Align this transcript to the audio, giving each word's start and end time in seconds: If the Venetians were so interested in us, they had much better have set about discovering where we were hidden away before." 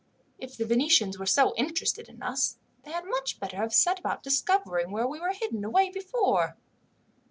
If 0.39 0.57
the 0.57 0.65
Venetians 0.65 1.19
were 1.19 1.27
so 1.27 1.53
interested 1.57 2.09
in 2.09 2.23
us, 2.23 2.57
they 2.81 2.89
had 2.91 3.03
much 3.05 3.39
better 3.39 3.57
have 3.57 3.71
set 3.71 3.99
about 3.99 4.23
discovering 4.23 4.89
where 4.89 5.05
we 5.05 5.19
were 5.19 5.31
hidden 5.33 5.63
away 5.63 5.91
before." 5.91 6.57